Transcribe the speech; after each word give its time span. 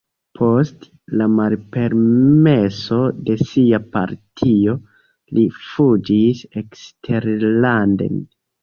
Post 0.37 0.85
la 1.21 1.27
malpermeso 1.33 2.99
de 3.29 3.37
sia 3.43 3.83
partio 3.99 4.77
li 5.39 5.47
fuĝis 5.71 6.45
eksterlanden. 6.65 8.23